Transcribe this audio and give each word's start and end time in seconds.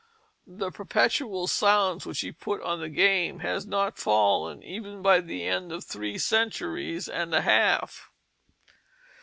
The 0.47 0.71
"perpetuall 0.71 1.47
silence" 1.47 2.07
which 2.07 2.21
he 2.21 2.31
put 2.31 2.59
on 2.63 2.79
the 2.79 2.89
game 2.89 3.41
has 3.41 3.67
not 3.67 3.99
fallen 3.99 4.63
even 4.63 5.03
by 5.03 5.21
the 5.21 5.43
end 5.45 5.71
of 5.71 5.83
three 5.83 6.17
centuries 6.17 7.07
and 7.07 7.31
a 7.35 7.41
half. 7.41 8.09